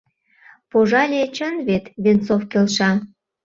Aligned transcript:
Пожале, 0.71 1.21
чын 1.35 1.55
вет,— 1.67 1.85
Венцов 2.03 2.41
келша. 2.51 2.91